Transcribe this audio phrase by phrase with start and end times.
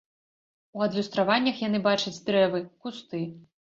[0.77, 3.21] У адлюстраваннях яны бачаць дрэвы, кусты.